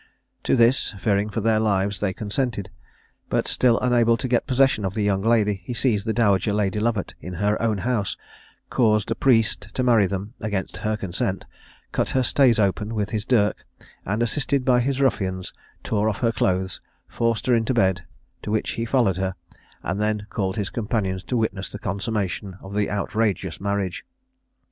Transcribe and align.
To 0.45 0.55
this, 0.55 0.95
fearing 0.99 1.29
for 1.29 1.41
their 1.41 1.59
lives, 1.59 1.99
they 1.99 2.11
consented; 2.11 2.71
but 3.29 3.47
still 3.47 3.77
unable 3.81 4.17
to 4.17 4.27
get 4.27 4.47
possession 4.47 4.83
of 4.83 4.95
the 4.95 5.03
young 5.03 5.21
lady, 5.21 5.61
he 5.63 5.75
seized 5.75 6.07
the 6.07 6.11
dowager 6.11 6.51
Lady 6.53 6.79
Lovat 6.79 7.13
in 7.19 7.35
her 7.35 7.55
own 7.61 7.77
house, 7.77 8.17
caused 8.71 9.11
a 9.11 9.15
priest 9.15 9.75
to 9.75 9.83
marry 9.83 10.07
them 10.07 10.33
against 10.39 10.77
her 10.77 10.97
consent, 10.97 11.45
cut 11.91 12.09
her 12.17 12.23
stays 12.23 12.57
open 12.57 12.95
with 12.95 13.11
his 13.11 13.25
dirk, 13.25 13.63
and, 14.03 14.23
assisted 14.23 14.65
by 14.65 14.79
his 14.79 14.99
ruffians, 14.99 15.53
tore 15.83 16.09
off 16.09 16.17
her 16.21 16.31
clothes, 16.31 16.81
forced 17.07 17.45
her 17.45 17.53
into 17.53 17.71
bed, 17.71 18.03
to 18.41 18.49
which 18.49 18.71
he 18.71 18.85
followed 18.85 19.17
her, 19.17 19.35
and 19.83 20.01
then 20.01 20.25
called 20.31 20.55
his 20.57 20.71
companions 20.71 21.21
to 21.23 21.37
witness 21.37 21.69
the 21.69 21.77
consummation 21.77 22.57
of 22.63 22.73
the 22.73 22.89
outrageous 22.89 23.61
marriage. 23.61 24.03